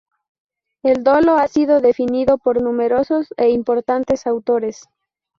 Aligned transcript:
El 0.81 1.03
dolo 1.03 1.35
ha 1.37 1.47
sido 1.47 1.79
definido 1.79 2.39
por 2.39 2.59
numerosos 2.59 3.27
e 3.37 3.51
importantes 3.51 4.25
autores. 4.25 4.89